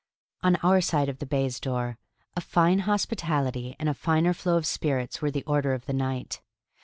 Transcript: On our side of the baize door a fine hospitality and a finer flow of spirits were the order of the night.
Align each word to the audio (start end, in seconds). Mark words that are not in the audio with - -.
On 0.41 0.55
our 0.63 0.81
side 0.81 1.09
of 1.09 1.19
the 1.19 1.27
baize 1.27 1.59
door 1.59 1.99
a 2.35 2.41
fine 2.41 2.79
hospitality 2.89 3.75
and 3.77 3.87
a 3.87 3.93
finer 3.93 4.33
flow 4.33 4.57
of 4.57 4.65
spirits 4.65 5.21
were 5.21 5.29
the 5.29 5.43
order 5.43 5.75
of 5.75 5.85
the 5.85 5.93
night. 5.93 6.41